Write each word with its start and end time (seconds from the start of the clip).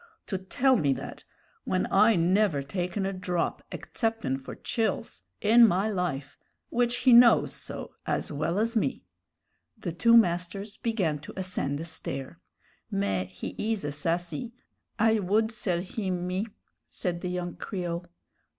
to 0.25 0.35
tell 0.39 0.77
me 0.77 0.93
that, 0.93 1.23
when 1.63 1.85
I 1.91 2.15
never 2.15 2.63
taken 2.63 3.05
a 3.05 3.13
drop, 3.13 3.61
exceptin' 3.71 4.39
for 4.43 4.55
chills, 4.55 5.21
in 5.41 5.67
my 5.67 5.91
life 5.91 6.39
which 6.69 6.95
he 7.05 7.13
knows 7.13 7.53
so 7.53 7.93
as 8.07 8.31
well 8.31 8.57
as 8.57 8.75
me!" 8.75 9.03
The 9.77 9.91
two 9.91 10.17
masters 10.17 10.77
began 10.77 11.19
to 11.19 11.33
ascend 11.37 11.79
a 11.81 11.85
stair. 11.85 12.39
"Mais, 12.89 13.29
he 13.29 13.49
is 13.59 13.85
a 13.85 13.91
sassy; 13.91 14.53
I 14.97 15.19
would 15.19 15.51
sell 15.51 15.81
him, 15.83 16.25
me," 16.25 16.47
said 16.89 17.21
the 17.21 17.29
young 17.29 17.55
Creole. 17.57 18.07